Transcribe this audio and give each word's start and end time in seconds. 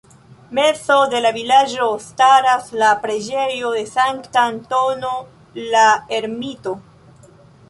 Mezo 0.59 0.95
de 1.09 1.19
la 1.25 1.31
vilaĝo 1.35 1.89
staras 2.05 2.71
la 2.83 2.89
preĝejo 3.03 3.75
de 3.77 3.85
Sankta 3.91 4.47
Antono 4.53 5.13
la 5.77 5.87
Ermito. 6.23 6.75